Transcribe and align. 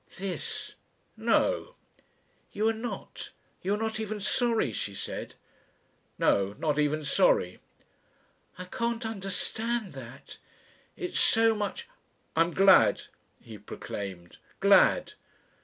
"This." 0.17 0.73
"No!" 1.15 1.75
"You 2.51 2.67
are 2.69 2.73
not 2.73 3.29
you 3.61 3.75
are 3.75 3.77
not 3.77 3.99
even 3.99 4.19
sorry?" 4.19 4.73
she 4.73 4.95
said. 4.95 5.35
"No 6.17 6.53
not 6.53 6.79
even 6.79 7.03
sorry." 7.03 7.59
"I 8.57 8.65
can't 8.65 9.05
understand 9.05 9.93
that. 9.93 10.39
It's 10.97 11.19
so 11.19 11.53
much" 11.53 11.87
"I'm 12.35 12.49
glad," 12.49 13.03
he 13.39 13.59
proclaimed. 13.59 14.39
"_Glad." 14.59 15.13